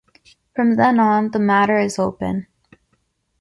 From 0.55 0.77
then 0.77 0.99
on, 0.99 1.29
the 1.29 1.37
matter 1.37 1.77
is 1.77 1.99
open. 1.99 2.47